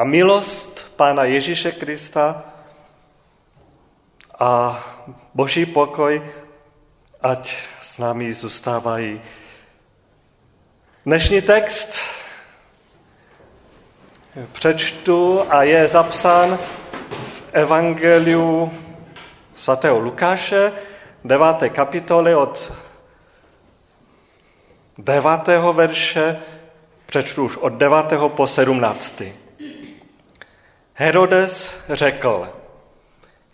[0.00, 2.42] a milost Pána Ježíše Krista
[4.38, 4.80] a
[5.34, 6.22] Boží pokoj,
[7.20, 9.20] ať s námi zůstávají.
[11.06, 12.00] Dnešní text
[14.52, 16.56] přečtu a je zapsán
[17.10, 18.72] v Evangeliu
[19.56, 20.72] svatého Lukáše,
[21.24, 21.56] 9.
[21.68, 22.72] kapitoly od
[24.98, 25.30] 9.
[25.72, 26.40] verše,
[27.06, 28.04] přečtu už od 9.
[28.28, 29.22] po 17.
[31.00, 32.48] Herodes řekl,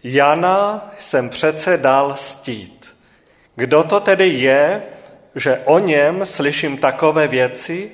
[0.02, 2.96] Jana jsem přece dal stít.
[3.56, 4.82] Kdo to tedy je,
[5.34, 7.90] že o něm slyším takové věci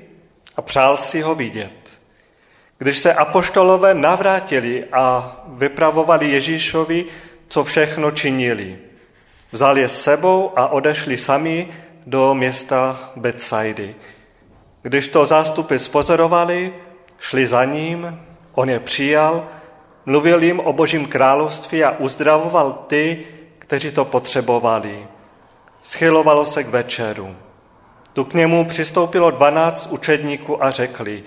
[0.57, 2.01] a přál si ho vidět?
[2.79, 7.05] Když se apoštolové navrátili a vypravovali Ježíšovi,
[7.48, 8.79] co všechno činili,
[9.52, 11.69] vzal je s sebou a odešli sami
[12.07, 13.95] do města Betsaidy.
[14.82, 16.74] Když to zástupy spozorovali,
[17.19, 18.21] šli za ním,
[18.55, 19.47] on je přijal,
[20.06, 23.24] mluvil jim o božím království a uzdravoval ty,
[23.59, 25.07] kteří to potřebovali.
[25.82, 27.37] Schylovalo se k večeru.
[28.12, 31.23] Tu k němu přistoupilo dvanáct učedníků a řekli,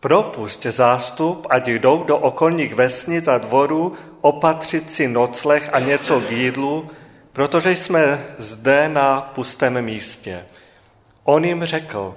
[0.00, 6.30] propust zástup, ať jdou do okolních vesnic a dvorů opatřit si nocleh a něco k
[6.30, 6.86] jídlu,
[7.32, 10.44] protože jsme zde na pustém místě.
[11.24, 12.14] On jim řekl,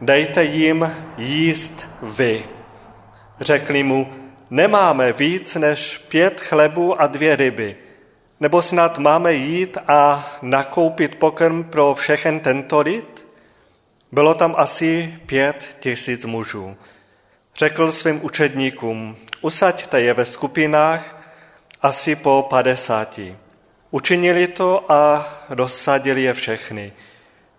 [0.00, 2.44] dejte jim jíst vy.
[3.42, 4.12] Řekli mu,
[4.50, 7.76] nemáme víc než pět chlebů a dvě ryby,
[8.40, 13.26] nebo snad máme jít a nakoupit pokrm pro všechen tento lid?
[14.12, 16.76] Bylo tam asi pět tisíc mužů.
[17.56, 21.32] Řekl svým učedníkům, usaďte je ve skupinách
[21.80, 23.36] asi po padesáti.
[23.90, 26.92] Učinili to a rozsadili je všechny.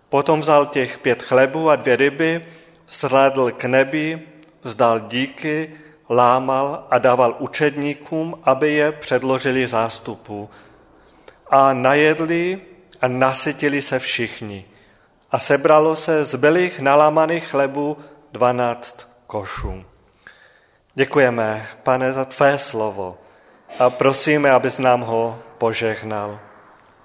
[0.08, 2.42] Potom vzal těch pět chlebů a dvě ryby,
[2.86, 4.22] vzhlédl k nebi,
[4.64, 5.70] vzdal díky,
[6.10, 10.50] lámal a dával učedníkům, aby je předložili zástupu.
[11.50, 12.60] A najedli
[13.00, 14.64] a nasytili se všichni.
[15.30, 17.96] A sebralo se z bylých nalámaných chlebů
[18.32, 19.84] dvanáct košů.
[20.94, 23.18] Děkujeme, pane, za tvé slovo
[23.78, 26.38] a prosíme, abys nám ho požehnal.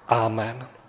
[0.08, 0.79] Amen.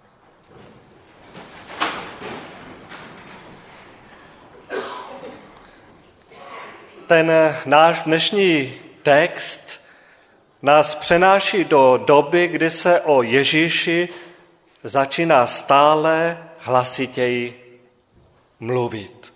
[7.11, 7.31] Ten
[7.65, 8.73] náš dnešní
[9.03, 9.81] text
[10.61, 14.09] nás přenáší do doby, kdy se o Ježíši
[14.83, 17.77] začíná stále hlasitěji
[18.59, 19.33] mluvit.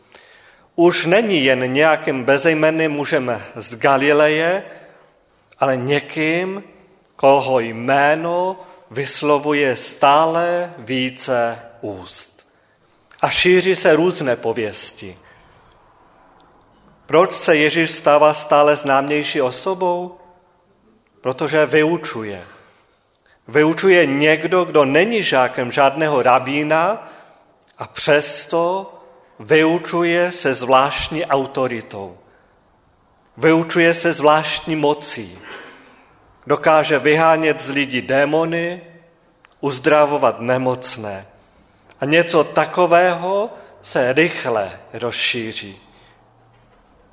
[0.75, 4.63] Už není jen nějakým bezejmenným mužem z Galileje,
[5.59, 6.63] ale někým,
[7.15, 8.57] koho jméno
[8.91, 12.47] vyslovuje stále více úst.
[13.21, 15.17] A šíří se různé pověsti.
[17.05, 20.17] Proč se Ježíš stává stále známější osobou?
[21.21, 22.43] Protože vyučuje.
[23.47, 27.11] Vyučuje někdo, kdo není žákem žádného rabína
[27.77, 28.93] a přesto
[29.39, 32.17] vyučuje se zvláštní autoritou.
[33.37, 35.39] Vyučuje se zvláštní mocí.
[36.47, 38.81] Dokáže vyhánět z lidí démony,
[39.59, 41.27] uzdravovat nemocné.
[41.99, 43.49] A něco takového
[43.81, 45.84] se rychle rozšíří.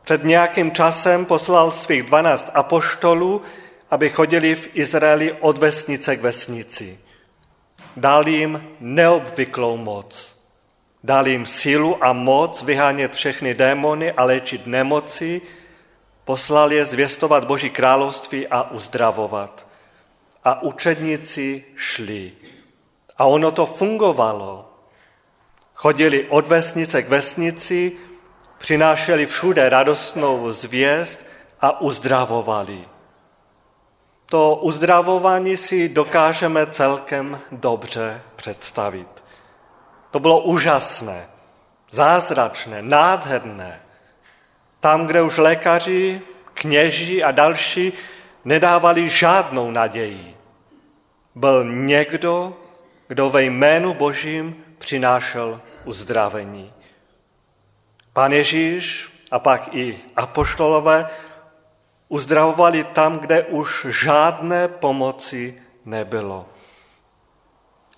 [0.03, 3.43] Před nějakým časem poslal svých dvanáct apoštolů,
[3.91, 6.99] aby chodili v Izraeli od vesnice k vesnici.
[7.97, 10.39] Dal jim neobvyklou moc.
[11.05, 15.41] Dal jim sílu a moc vyhánět všechny démony a léčit nemoci,
[16.25, 19.67] poslal je zvěstovat Boží království a uzdravovat.
[20.45, 22.33] A učedníci šli.
[23.19, 24.69] A ono to fungovalo.
[25.75, 27.93] Chodili od vesnice k vesnici,
[28.63, 31.27] přinášeli všude radostnou zvěst
[31.61, 32.85] a uzdravovali.
[34.27, 39.25] To uzdravování si dokážeme celkem dobře představit.
[40.11, 41.27] To bylo úžasné,
[41.91, 43.81] zázračné, nádherné.
[44.81, 46.21] Tam, kde už lékaři,
[46.55, 47.93] kněží a další
[48.45, 50.37] nedávali žádnou naději.
[51.35, 52.57] Byl někdo,
[53.09, 56.73] kdo ve jménu Božím přinášel uzdravení.
[58.13, 61.09] Pán Ježíš a pak i apoštolové
[62.09, 66.47] uzdravovali tam, kde už žádné pomoci nebylo.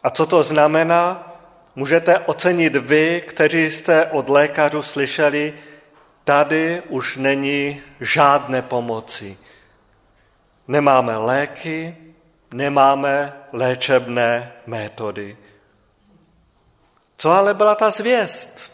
[0.02, 1.30] A co to znamená?
[1.76, 5.54] Můžete ocenit vy, kteří jste od lékařů slyšeli,
[6.24, 9.38] tady už není žádné pomoci.
[10.68, 11.96] Nemáme léky,
[12.54, 15.36] nemáme léčebné metody.
[17.16, 18.73] Co ale byla ta zvěst?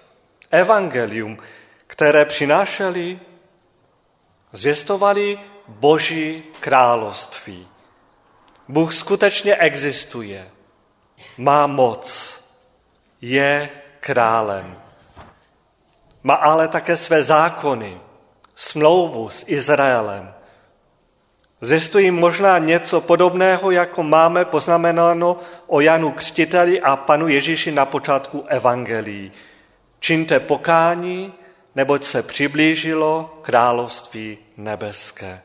[0.50, 1.38] Evangelium,
[1.87, 3.20] které přinášeli,
[4.52, 5.38] Zvěstovali
[5.69, 7.69] Boží království.
[8.69, 10.50] Bůh skutečně existuje,
[11.38, 12.41] má moc,
[13.20, 13.69] je
[14.00, 14.76] králem.
[16.23, 18.00] Má ale také své zákony,
[18.55, 20.35] smlouvu s Izraelem.
[21.61, 28.44] Zjistují možná něco podobného, jako máme poznamenáno o Janu Křtiteli a panu Ježíši na počátku
[28.49, 29.32] Evangelií.
[30.00, 31.32] Čiňte pokání,
[31.75, 35.43] neboť se přiblížilo království nebeské.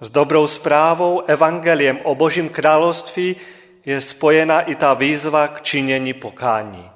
[0.00, 3.36] S dobrou zprávou, evangeliem o Božím království
[3.84, 6.90] je spojena i ta výzva k činění pokání.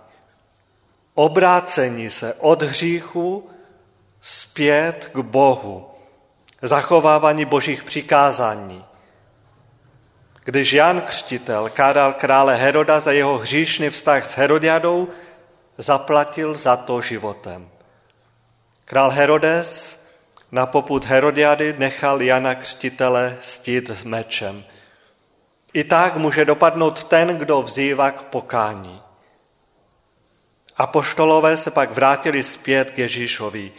[1.15, 3.49] Obrácení se od hříchu
[4.21, 5.91] zpět k Bohu,
[6.63, 8.85] zachovávání božích přikázání.
[10.45, 15.09] Když Jan Křtitel kádal krále Heroda za jeho hříšný vztah s Herodiadou,
[15.79, 17.71] zaplatil za to životem.
[18.85, 19.99] Král Herodes
[20.53, 24.65] na poput Herodiady nechal Jana Křtitele stít s mečem.
[25.73, 29.03] I tak může dopadnout ten, kdo vzývá k pokání.
[30.77, 33.73] Apoštolové se pak vrátili zpět k Ježíšovi.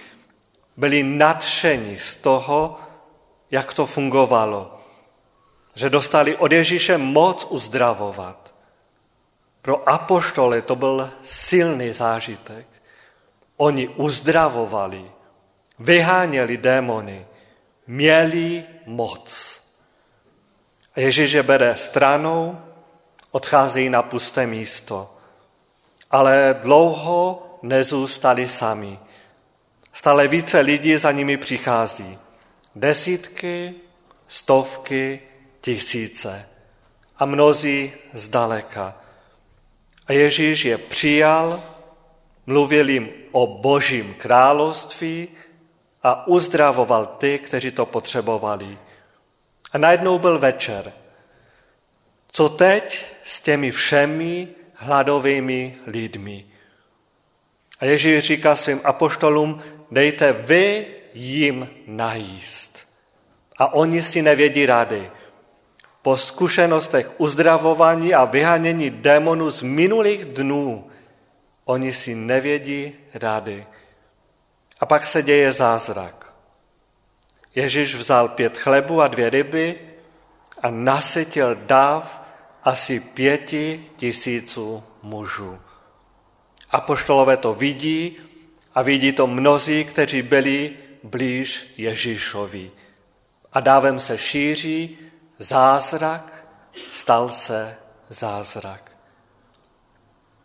[0.78, 2.80] Byli nadšeni z toho,
[3.51, 4.80] jak to fungovalo,
[5.75, 8.49] že dostali od Ježíše moc uzdravovat.
[9.62, 12.68] Pro apoštoly to byl silný zážitek.
[13.58, 15.12] Oni uzdravovali,
[15.80, 17.28] vyháněli démony,
[17.88, 19.62] měli moc.
[20.96, 22.62] A Ježíš je bere stranou,
[23.32, 25.16] odchází na pusté místo.
[26.12, 29.00] Ale dlouho nezůstali sami.
[29.94, 32.18] Stále více lidí za nimi přichází.
[32.76, 33.76] Desítky,
[34.28, 35.22] stovky,
[35.62, 36.46] tisíce.
[37.18, 38.96] A mnozí zdaleka.
[40.10, 41.64] A Ježíš je přijal,
[42.46, 45.28] mluvil jim o božím království
[46.04, 48.78] a uzdravoval ty, kteří to potřebovali.
[49.72, 50.94] A najednou byl večer.
[52.32, 56.46] Co teď s těmi všemi hladovými lidmi?
[57.80, 59.62] A Ježíš říká svým apoštolům,
[59.92, 62.88] dejte vy jim najíst.
[63.58, 65.12] A oni si nevědí rady.
[66.01, 70.88] Po zkušenostech uzdravování a vyhánění démonů z minulých dnů,
[71.66, 73.68] oni si nevědí rady.
[74.80, 76.34] A pak se děje zázrak.
[77.56, 79.80] Ježíš vzal pět chlebu a dvě ryby
[80.62, 82.22] a nasytil dáv
[82.63, 85.60] asi pěti tisíců mužů.
[86.69, 88.18] Apoštolové to vidí
[88.75, 90.74] a vidí to mnozí, kteří byli
[91.04, 92.72] blíž Ježíšovi.
[93.54, 94.98] A dávem se šíří
[95.39, 96.47] zázrak,
[96.91, 97.77] stal se
[98.09, 98.91] zázrak.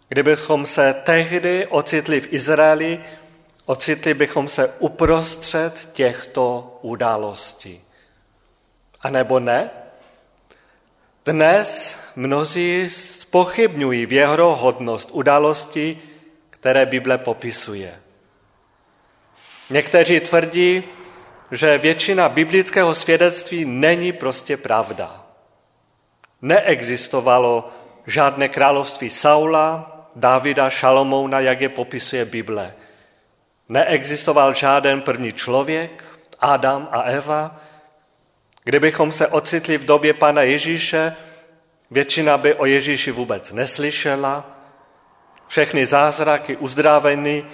[0.08, 3.05] Kdybychom se tehdy ocitli v Izraeli,
[3.67, 7.81] Ocitli bychom se uprostřed těchto událostí.
[9.00, 9.70] A nebo ne?
[11.25, 16.02] Dnes mnozí spochybňují věrohodnost událostí,
[16.50, 18.00] které Bible popisuje.
[19.70, 20.85] Někteří tvrdí,
[21.50, 25.26] že většina biblického svědectví není prostě pravda.
[26.43, 27.69] Neexistovalo
[28.06, 32.75] žádné království Saula, Davida, Šalomouna, jak je popisuje Bible.
[33.69, 36.05] Neexistoval žádný první člověk,
[36.41, 37.61] Adam a Eva.
[38.65, 41.17] Kdybychom se ocitli v době Pana Ježíše,
[41.91, 44.51] většina by o Ježíši vůbec neslyšela.
[45.46, 47.44] Všechny zázraky uzdraveny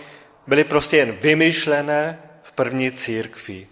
[0.47, 3.67] byly prostě jen vymyšlené v první církvi.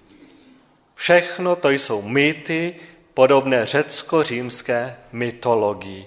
[0.98, 2.74] Všechno to jsou mýty
[3.14, 6.06] podobné řecko-římské mytologii.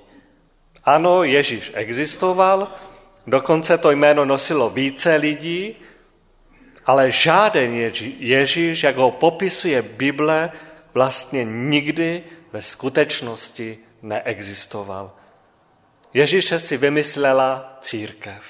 [0.84, 2.68] Ano, Ježíš existoval,
[3.28, 5.76] dokonce to jméno nosilo více lidí,
[6.86, 10.52] ale žádný Ježíš, jak ho popisuje Bible,
[10.94, 15.12] vlastně nikdy ve skutečnosti neexistoval.
[16.14, 18.44] Ježíše si vymyslela církev.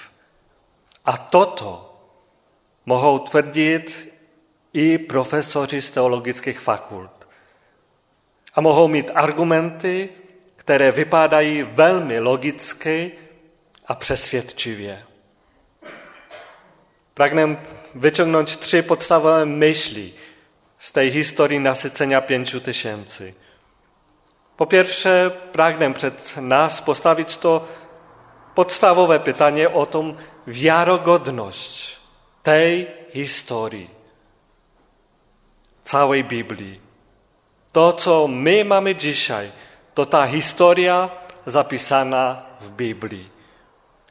[1.05, 1.95] A toto
[2.85, 4.10] mohou tvrdit
[4.73, 7.27] i profesoři z teologických fakult.
[8.53, 10.09] A mohou mít argumenty,
[10.55, 13.11] které vypadají velmi logicky
[13.87, 15.03] a přesvědčivě.
[17.13, 17.57] Pragnem
[17.95, 20.13] wyciągnąć trzy podstawowe myśli
[20.79, 23.33] z tej historii nasycenia pięciu tysięcy.
[24.57, 27.67] Po pierwsze, pragnę przed nas postawić to
[28.55, 30.15] podstawowe pytanie o tą
[30.47, 31.99] wiarogodność
[32.43, 33.89] tej historii,
[35.91, 36.79] całej Biblii.
[37.71, 39.51] To, co my mamy dzisiaj,
[39.93, 41.09] to ta historia
[41.45, 43.29] zapisana w Biblii.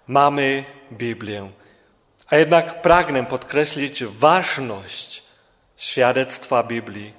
[0.07, 1.51] Mamy Biblię.
[2.29, 5.23] A jednak pragnę podkreślić ważność
[5.77, 7.13] świadectwa Biblii.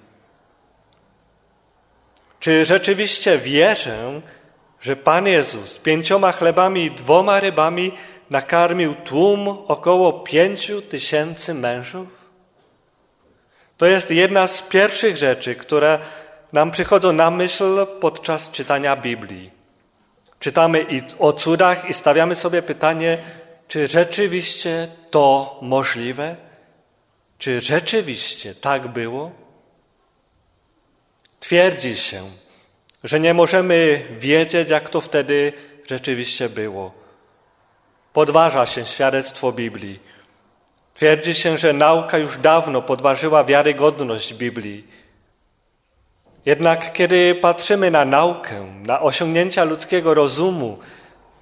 [2.39, 4.22] Czy rzeczywiście wierzę,
[4.82, 7.91] że Pan Jezus pięcioma chlebami i dwoma rybami
[8.30, 12.20] nakarmił tłum około pięciu tysięcy mężów?
[13.81, 16.00] To jest jedna z pierwszych rzeczy, które
[16.53, 19.51] nam przychodzą na myśl podczas czytania Biblii.
[20.39, 23.17] Czytamy i o cudach i stawiamy sobie pytanie,
[23.67, 26.35] czy rzeczywiście to możliwe?
[27.38, 29.31] Czy rzeczywiście tak było?
[31.39, 32.31] Twierdzi się,
[33.03, 35.53] że nie możemy wiedzieć, jak to wtedy
[35.89, 36.93] rzeczywiście było.
[38.13, 40.11] Podważa się świadectwo Biblii.
[40.93, 44.88] Twierdzi się, że nauka już dawno podważyła wiarygodność Biblii.
[46.45, 50.79] Jednak kiedy patrzymy na naukę, na osiągnięcia ludzkiego rozumu,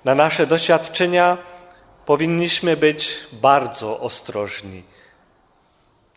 [0.06, 1.38] na nasze doświadczenia,
[2.06, 4.84] powinniśmy być bardzo ostrożni.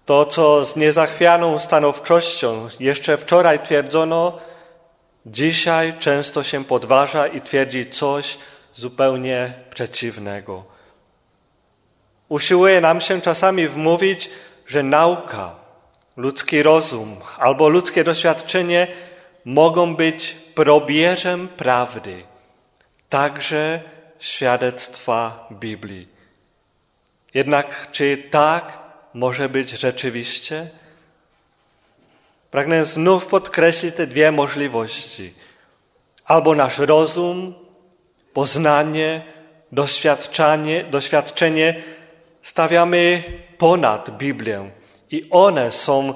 [0.05, 4.39] To, co z niezachwianą stanowczością jeszcze wczoraj twierdzono,
[5.27, 8.39] dzisiaj często się podważa i twierdzi coś
[8.75, 10.72] zupełnie przeciwnego.
[12.33, 14.31] Usiłuje nam się czasami wmówić,
[14.67, 15.55] że nauka,
[16.17, 18.87] ludzki rozum albo ludzkie doświadczenie
[19.45, 22.23] mogą być probierzem prawdy,
[23.09, 23.81] także
[24.19, 26.09] świadectwa Biblii.
[27.35, 28.79] Jednak czy tak
[29.15, 30.71] może być rzeczywiście?
[32.51, 35.35] Pragnę znów podkreślić te dwie możliwości.
[36.25, 37.55] Albo nasz rozum,
[38.33, 39.25] poznanie,
[39.73, 41.83] doświadczenie, doświadczenie
[42.43, 43.23] stawiamy
[43.59, 44.71] ponad Biblię
[45.11, 46.15] i one są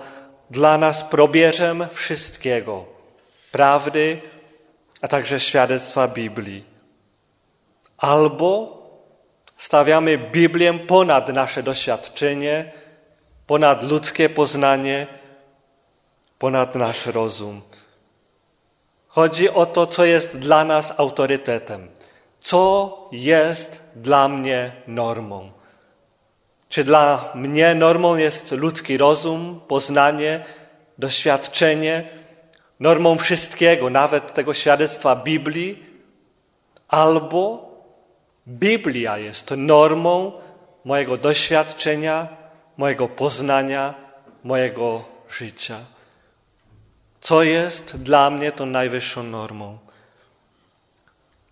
[0.50, 2.85] dla nas probierzem wszystkiego
[3.52, 4.21] prawdy,
[5.00, 6.64] a także świadectwa Biblii.
[7.99, 8.76] Albo
[9.56, 12.73] stawiamy Biblię ponad nasze doświadczenie,
[13.47, 15.06] ponad ludzkie poznanie,
[16.38, 17.62] ponad nasz rozum.
[19.09, 21.88] Chodzi o to, co jest dla nas autorytetem,
[22.40, 25.55] co jest dla mnie normą.
[26.68, 30.44] Czy dla mnie normą jest ludzki rozum, poznanie,
[30.99, 32.11] doświadczenie,
[32.80, 35.82] normą wszystkiego, nawet tego świadectwa Biblii,
[36.88, 37.70] albo
[38.49, 40.32] Biblia jest normą
[40.85, 42.28] mojego doświadczenia,
[42.76, 43.94] mojego poznania,
[44.44, 45.78] mojego życia.
[47.20, 49.78] Co jest dla mnie tą najwyższą normą?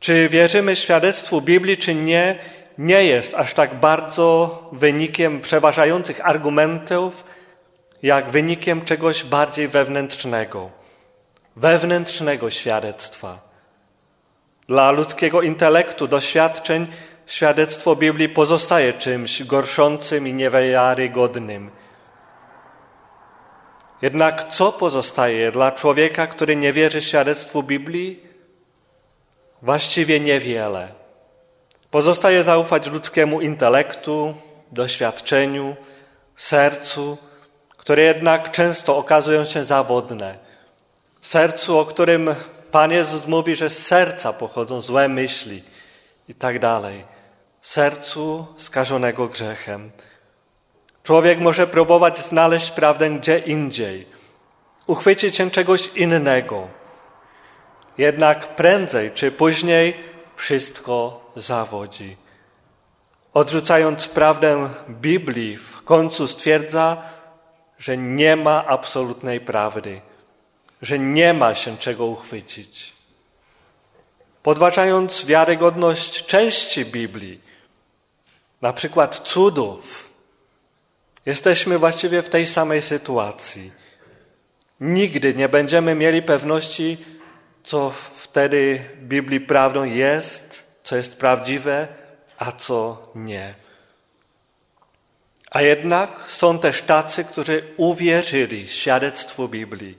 [0.00, 2.38] Czy wierzymy świadectwu Biblii, czy nie,
[2.78, 7.24] nie jest aż tak bardzo wynikiem przeważających argumentów,
[8.02, 10.70] jak wynikiem czegoś bardziej wewnętrznego,
[11.56, 13.38] wewnętrznego świadectwa.
[14.68, 16.86] Dla ludzkiego intelektu, doświadczeń,
[17.26, 21.70] świadectwo Biblii pozostaje czymś gorszącym i niewiarygodnym.
[24.02, 28.20] Jednak co pozostaje dla człowieka, który nie wierzy świadectwu Biblii?
[29.62, 31.03] Właściwie niewiele.
[31.94, 34.34] Pozostaje zaufać ludzkiemu intelektu,
[34.72, 35.76] doświadczeniu,
[36.36, 37.18] sercu,
[37.76, 40.38] które jednak często okazują się zawodne.
[41.20, 42.34] Sercu, o którym
[42.70, 45.62] Pan Jezus mówi, że z serca pochodzą złe myśli
[46.28, 47.04] i tak dalej.
[47.60, 49.90] Sercu skażonego grzechem.
[51.02, 54.06] Człowiek może próbować znaleźć prawdę gdzie indziej,
[54.86, 56.68] uchwycić się czegoś innego.
[57.98, 62.16] Jednak prędzej czy później wszystko zawodzi.
[63.34, 67.02] Odrzucając prawdę Biblii, w końcu stwierdza,
[67.78, 70.00] że nie ma absolutnej prawdy,
[70.82, 72.92] że nie ma się czego uchwycić.
[74.42, 77.40] Podważając wiarygodność części Biblii,
[78.62, 80.10] na przykład cudów,
[81.26, 83.72] jesteśmy właściwie w tej samej sytuacji.
[84.80, 87.04] Nigdy nie będziemy mieli pewności,
[87.64, 91.88] co wtedy w Biblii prawdą jest, co jest prawdziwe,
[92.38, 93.54] a co nie.
[95.50, 99.98] A jednak są też tacy, którzy uwierzyli świadectwu Biblii.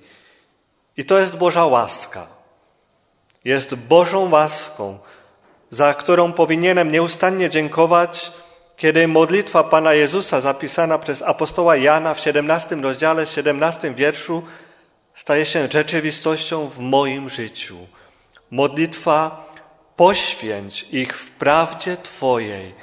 [0.97, 2.27] I to jest Boża łaska.
[3.45, 4.99] Jest Bożą łaską,
[5.69, 8.31] za którą powinienem nieustannie dziękować,
[8.77, 14.43] kiedy modlitwa Pana Jezusa zapisana przez apostoła Jana w 17 rozdziale, 17 wierszu
[15.15, 17.77] staje się rzeczywistością w moim życiu.
[18.51, 19.45] Modlitwa
[19.95, 22.75] poświęć ich w prawdzie Twojej.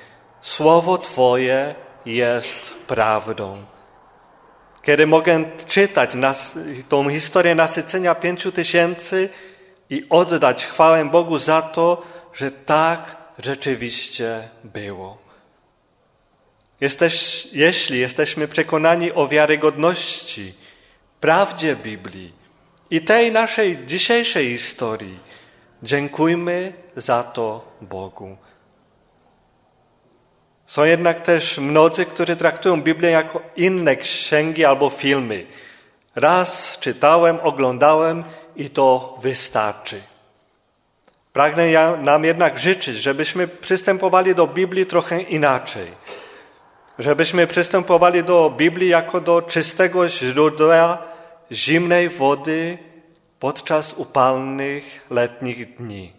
[0.43, 1.75] Słowo Twoje
[2.07, 3.65] jest prawdą.
[4.83, 6.11] Kiedy mogę czytać
[6.89, 9.29] tą historię nasycenia pięciu tysięcy
[9.91, 12.03] i oddać chwałę Bogu za to,
[12.35, 15.19] że tak rzeczywiście było.
[16.81, 20.55] Jesteś, jeśli jesteśmy przekonani o wiarygodności,
[21.23, 22.33] prawdzie Biblii
[22.91, 25.19] i tej naszej dzisiejszej historii,
[25.83, 28.37] dziękujmy za to Bogu.
[30.67, 35.47] Są jednak też mnodzy, którzy traktują Biblię jako inne księgi albo filmy.
[36.15, 38.25] Raz czytałem, oglądałem
[38.57, 40.03] i to wystarczy.
[41.33, 45.93] Pragnę ja, nam jednak życzyć, żebyśmy przystępowali do Biblii trochę inaczej.
[46.99, 51.12] Żebyśmy przystępowali do Biblii jako do czystego źródła
[51.51, 52.79] zimnej wody
[53.41, 56.13] podczas upalnych letnich dni.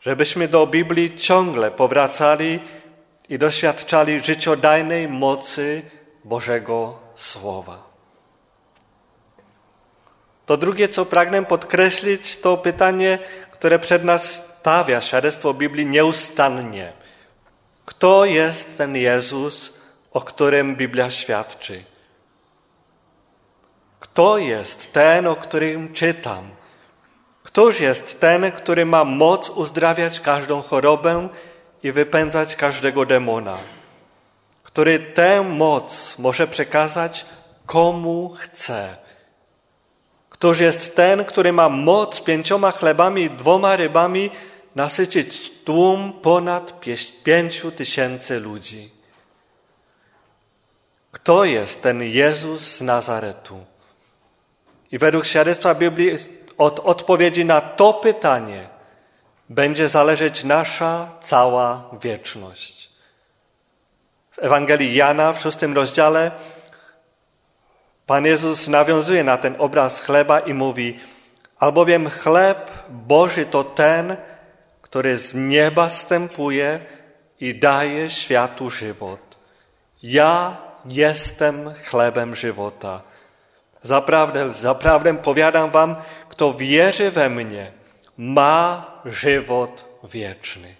[0.00, 2.60] Żebyśmy do Biblii ciągle powracali
[3.28, 5.82] i doświadczali życiodajnej mocy
[6.24, 7.86] Bożego Słowa.
[10.46, 13.18] To drugie, co pragnę podkreślić, to pytanie,
[13.50, 16.92] które przed nas stawia świadectwo Biblii nieustannie.
[17.84, 19.72] Kto jest ten Jezus,
[20.12, 21.84] o którym Biblia świadczy?
[24.16, 26.50] Kto jest ten, o którym czytam?
[27.42, 31.28] Któż jest ten, który ma moc uzdrawiać każdą chorobę
[31.82, 33.58] i wypędzać każdego demona?
[34.62, 37.26] Który tę moc może przekazać
[37.66, 38.96] komu chce?
[40.30, 44.30] Któż jest ten, który ma moc pięcioma chlebami i dwoma rybami
[44.74, 46.80] nasycić tłum ponad
[47.24, 48.90] pięciu tysięcy ludzi?
[51.12, 53.75] Kto jest ten Jezus z Nazaretu?
[54.92, 56.18] I według świadectwa Biblii
[56.58, 58.68] od odpowiedzi na to pytanie
[59.48, 62.90] będzie zależeć nasza cała wieczność.
[64.32, 66.30] W Ewangelii Jana w szóstym rozdziale
[68.06, 70.98] Pan Jezus nawiązuje na ten obraz chleba i mówi,
[71.58, 74.16] albowiem chleb Boży to ten,
[74.82, 76.80] który z nieba stępuje
[77.40, 79.36] i daje światu żywot.
[80.02, 83.02] Ja jestem chlebem żywota.
[83.86, 85.96] Zaprawdę, zaprawdę powiadam wam,
[86.28, 87.72] kto wierzy we mnie,
[88.18, 90.74] ma żywot wieczny.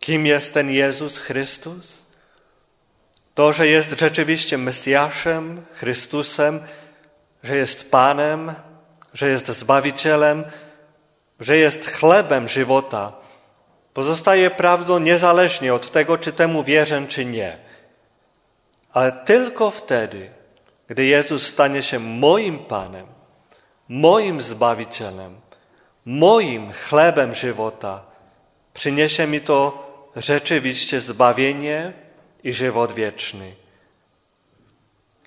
[0.00, 2.02] Kim jest ten Jezus Chrystus?
[3.34, 6.60] To, że jest rzeczywiście Mesjaszem, Chrystusem,
[7.42, 8.54] że jest Panem,
[9.14, 10.44] że jest Zbawicielem,
[11.40, 13.12] że jest chlebem żywota,
[13.94, 17.58] pozostaje prawdą niezależnie od tego, czy temu wierzę, czy nie.
[18.92, 20.39] Ale tylko wtedy,
[20.90, 23.06] gdy Jezus stanie się moim Panem,
[23.88, 25.40] moim Zbawicielem,
[26.04, 28.02] moim chlebem żywota,
[28.74, 31.92] przyniesie mi to rzeczywiście zbawienie
[32.44, 33.54] i żywot wieczny.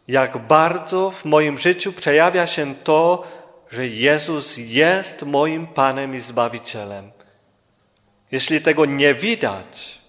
[0.07, 3.23] Jak bardzo w moim życiu przejawia się to,
[3.71, 7.11] że Jezus jest moim Panem i Zbawicielem.
[8.31, 10.01] Jeśli tego nie widać,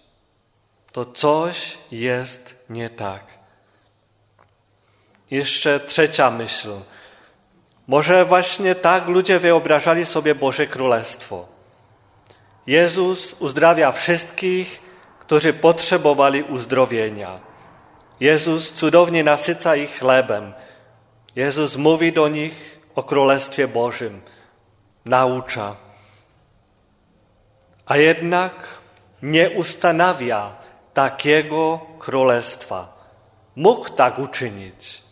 [0.92, 3.43] to coś jest nie tak.
[5.34, 6.68] Jeszcze trzecia myśl.
[7.86, 11.48] Może właśnie tak ludzie wyobrażali sobie Boże Królestwo.
[12.66, 14.82] Jezus uzdrawia wszystkich,
[15.18, 17.40] którzy potrzebowali uzdrowienia.
[18.20, 20.52] Jezus cudownie nasyca ich chlebem.
[21.36, 24.20] Jezus mówi do nich o Królestwie Bożym,
[25.04, 25.76] naucza.
[27.86, 28.54] A jednak
[29.22, 30.52] nie ustanawia
[30.92, 32.93] takiego królestwa.
[33.56, 35.02] Mógł tak uczynić.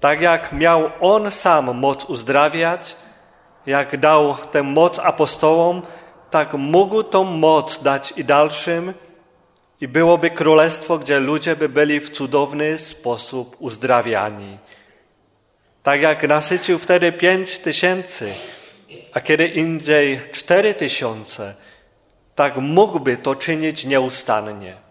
[0.00, 2.96] Tak jak miał On sam moc uzdrawiać,
[3.66, 5.82] jak dał tę moc apostołom,
[6.30, 8.94] tak mógł tą moc dać i dalszym,
[9.80, 14.58] i byłoby królestwo, gdzie ludzie by byli w cudowny sposób uzdrawiani.
[15.82, 18.32] Tak jak nasycił wtedy pięć tysięcy,
[19.12, 21.54] a kiedy indziej cztery tysiące,
[22.34, 24.83] tak mógłby to czynić nieustannie.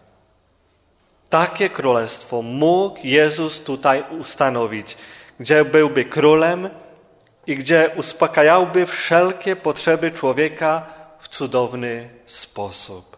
[1.34, 4.96] Takie królestwo mógł Jezus tutaj ustanowić,
[5.40, 6.70] gdzie byłby królem
[7.46, 10.86] i gdzie uspokajałby wszelkie potrzeby człowieka
[11.18, 13.16] w cudowny sposób.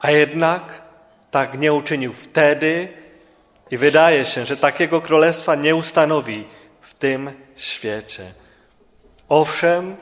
[0.00, 0.82] A jednak
[1.30, 2.88] tak nie uczynił wtedy
[3.70, 6.46] i wydaje się, że takiego królestwa nie ustanowi
[6.80, 8.32] w tym świecie.
[9.28, 9.96] Owszem,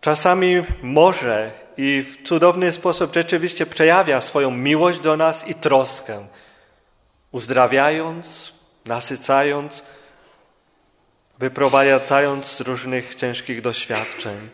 [0.00, 6.26] czasami może i w cudowny sposób rzeczywiście przejawia swoją miłość do nas i troskę,
[7.32, 8.54] uzdrawiając,
[8.86, 9.82] nasycając,
[11.38, 14.48] wyprowadzając z różnych ciężkich doświadczeń.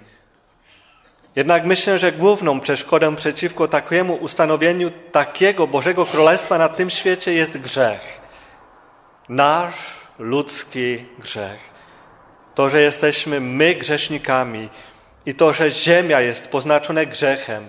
[1.36, 7.58] Jednak myślę, że główną przeszkodą przeciwko takiemu ustanowieniu takiego Bożego Królestwa na tym świecie jest
[7.58, 8.20] grzech.
[9.28, 9.76] Nasz
[10.18, 11.60] ludzki grzech.
[12.54, 14.68] To, że jesteśmy my grzesznikami
[15.26, 17.68] i to, że ziemia jest poznaczona grzechem,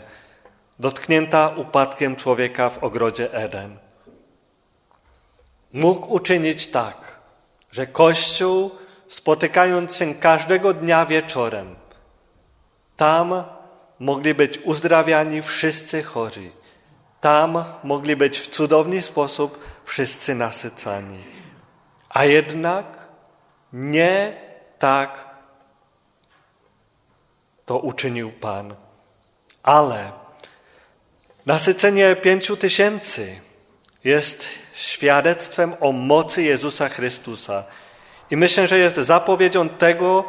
[0.79, 3.77] dotknięta upadkiem człowieka w ogrodzie Eden.
[5.73, 7.19] mógł uczynić tak,
[7.71, 8.71] że Kościół,
[9.07, 11.75] spotykając się każdego dnia wieczorem,
[12.97, 13.43] tam
[13.99, 16.51] mogli być uzdrawiani wszyscy chorzy.
[17.21, 21.23] Tam mogli być w cudowny sposób wszyscy nasycani.
[22.09, 22.85] A jednak
[23.73, 24.33] nie
[24.79, 25.28] tak
[27.69, 28.75] to uczynił Pan.
[29.63, 30.11] Ale
[31.45, 33.39] nasycenie pięciu tysięcy
[34.03, 37.63] jest świadectwem o mocy Jezusa Chrystusa.
[38.31, 40.25] I myślę, że jest zapowiedzią tego,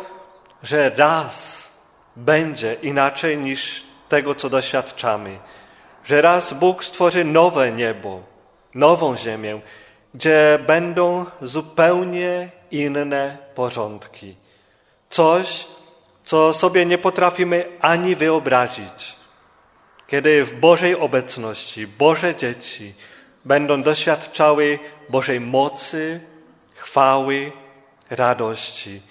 [0.63, 1.71] że raz
[2.17, 5.39] będzie inaczej niż tego, co doświadczamy.
[6.05, 8.21] Że raz Bóg stworzy nowe niebo,
[8.75, 9.61] nową ziemię,
[10.15, 14.37] gdzie będą zupełnie inne porządki.
[15.11, 15.67] Coś,
[16.31, 19.17] co sobie nie potrafimy ani wyobrazić.
[20.07, 22.95] Kiedy w Bożej obecności Boże dzieci
[23.45, 26.21] będą doświadczały Bożej mocy,
[26.75, 27.53] chwały,
[28.11, 29.03] radości.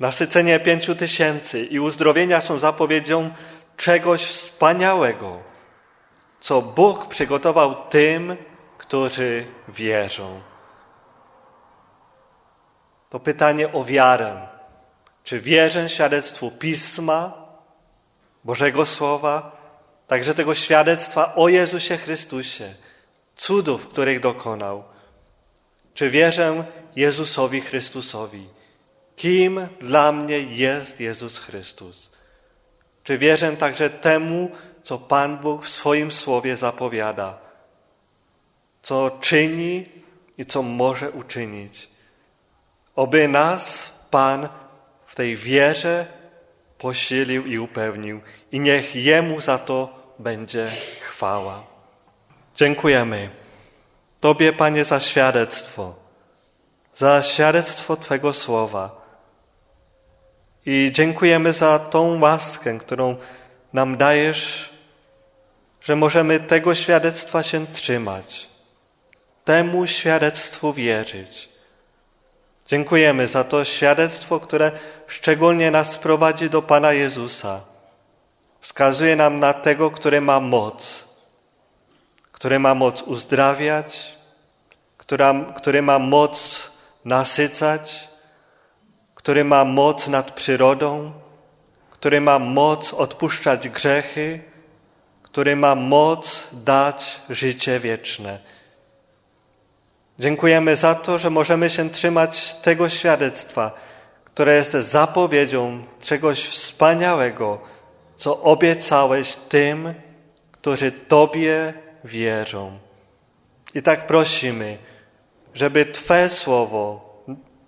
[0.00, 3.30] Nasycenie pięciu tysięcy i uzdrowienia są zapowiedzią
[3.76, 5.38] czegoś wspaniałego,
[6.40, 8.36] co Bóg przygotował tym,
[8.78, 10.40] którzy wierzą.
[13.10, 14.53] To pytanie o wiarę.
[15.24, 17.32] Czy wierzę świadectwu Pisma,
[18.44, 19.52] Bożego Słowa,
[20.06, 22.74] także tego świadectwa o Jezusie Chrystusie,
[23.36, 24.84] cudów, których dokonał?
[25.94, 26.64] Czy wierzę
[26.96, 28.48] Jezusowi Chrystusowi?
[29.16, 32.12] Kim dla mnie jest Jezus Chrystus?
[33.04, 34.50] Czy wierzę także temu,
[34.82, 37.38] co Pan Bóg w swoim słowie zapowiada,
[38.82, 39.88] co czyni
[40.38, 41.88] i co może uczynić?
[42.96, 44.48] Oby nas Pan
[45.14, 46.06] w tej wierze
[46.78, 48.20] posilił i upewnił
[48.52, 50.66] i niech Jemu za to będzie
[51.00, 51.64] chwała.
[52.56, 53.30] Dziękujemy
[54.20, 55.94] Tobie, Panie, za świadectwo,
[56.94, 59.06] za świadectwo Twego słowa.
[60.66, 63.16] I dziękujemy za tą łaskę, którą
[63.72, 64.70] nam dajesz,
[65.80, 68.48] że możemy tego świadectwa się trzymać,
[69.44, 71.53] temu świadectwu wierzyć.
[72.66, 74.72] Dziękujemy za to świadectwo, które
[75.06, 77.60] szczególnie nas prowadzi do Pana Jezusa.
[78.60, 81.08] Wskazuje nam na tego, który ma moc,
[82.32, 84.18] który ma moc uzdrawiać,
[84.98, 86.70] która, który ma moc
[87.04, 88.08] nasycać,
[89.14, 91.12] który ma moc nad przyrodą,
[91.90, 94.42] który ma moc odpuszczać grzechy,
[95.22, 98.38] który ma moc dać życie wieczne.
[100.18, 103.70] Dziękujemy za to, że możemy się trzymać tego świadectwa,
[104.24, 107.58] które jest zapowiedzią czegoś wspaniałego,
[108.16, 109.94] co obiecałeś tym,
[110.52, 111.74] którzy Tobie
[112.04, 112.78] wierzą.
[113.74, 114.78] I tak prosimy,
[115.54, 117.14] żeby Twe słowo,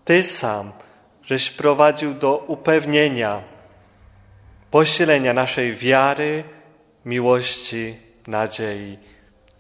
[0.04, 0.72] Ty sam,
[1.22, 3.42] żeś prowadził do upewnienia,
[4.70, 6.44] posilenia naszej wiary,
[7.04, 8.98] miłości, nadziei.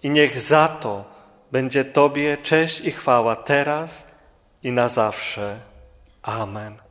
[0.02, 1.15] I niech za to
[1.56, 4.04] będzie Tobie cześć i chwała teraz
[4.62, 5.60] i na zawsze.
[6.22, 6.85] Amen.